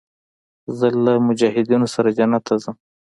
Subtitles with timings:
[0.77, 2.75] زه له دې مجاهدينو سره جنت ته ځم.